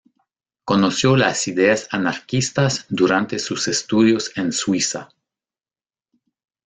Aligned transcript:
Conoció 0.65 1.15
las 1.15 1.47
ideas 1.47 1.87
anarquistas 1.91 2.87
durante 2.89 3.37
sus 3.37 3.67
estudios 3.67 4.35
en 4.35 4.51
Suiza. 4.51 5.09